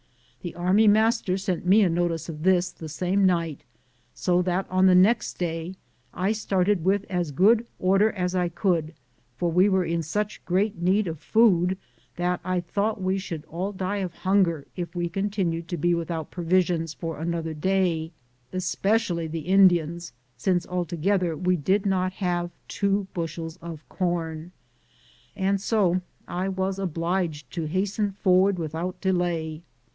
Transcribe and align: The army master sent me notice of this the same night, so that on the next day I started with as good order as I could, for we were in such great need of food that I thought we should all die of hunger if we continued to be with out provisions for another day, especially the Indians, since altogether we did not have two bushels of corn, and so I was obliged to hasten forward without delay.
The 0.41 0.55
army 0.55 0.87
master 0.87 1.37
sent 1.37 1.67
me 1.67 1.87
notice 1.87 2.27
of 2.27 2.41
this 2.41 2.71
the 2.71 2.89
same 2.89 3.23
night, 3.23 3.61
so 4.15 4.41
that 4.41 4.65
on 4.67 4.87
the 4.87 4.95
next 4.95 5.37
day 5.37 5.75
I 6.11 6.31
started 6.31 6.83
with 6.83 7.05
as 7.07 7.29
good 7.29 7.67
order 7.77 8.11
as 8.13 8.33
I 8.33 8.49
could, 8.49 8.95
for 9.37 9.51
we 9.51 9.69
were 9.69 9.85
in 9.85 10.01
such 10.01 10.43
great 10.43 10.81
need 10.81 11.05
of 11.05 11.19
food 11.19 11.77
that 12.15 12.39
I 12.43 12.59
thought 12.61 12.99
we 12.99 13.19
should 13.19 13.45
all 13.45 13.71
die 13.71 13.97
of 13.97 14.15
hunger 14.15 14.65
if 14.75 14.95
we 14.95 15.07
continued 15.07 15.67
to 15.67 15.77
be 15.77 15.93
with 15.93 16.09
out 16.09 16.31
provisions 16.31 16.95
for 16.95 17.19
another 17.19 17.53
day, 17.53 18.11
especially 18.51 19.27
the 19.27 19.41
Indians, 19.41 20.11
since 20.35 20.65
altogether 20.65 21.37
we 21.37 21.55
did 21.55 21.85
not 21.85 22.13
have 22.13 22.49
two 22.67 23.05
bushels 23.13 23.57
of 23.57 23.87
corn, 23.87 24.51
and 25.35 25.61
so 25.61 26.01
I 26.27 26.49
was 26.49 26.79
obliged 26.79 27.51
to 27.53 27.65
hasten 27.65 28.13
forward 28.13 28.57
without 28.57 28.99
delay. 28.99 29.61